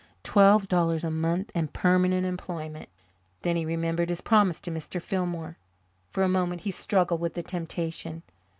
Twelve 0.23 0.67
dollars 0.67 1.03
a 1.03 1.11
month 1.11 1.51
and 1.53 1.71
permanent 1.71 2.25
employment! 2.25 2.89
Then 3.43 3.55
he 3.55 3.65
remembered 3.67 4.09
his 4.09 4.19
promise 4.21 4.59
to 4.61 4.71
Mr. 4.71 4.99
Fillmore. 4.99 5.59
For 6.09 6.23
a 6.23 6.27
moment 6.27 6.61
he 6.61 6.71
struggled 6.71 7.21
with 7.21 7.35
the 7.35 7.43
temptation. 7.43 8.23